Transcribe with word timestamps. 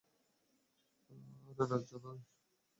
আরে, 1.49 1.65
ন্যায্য 1.69 1.91
নয়! 2.03 2.21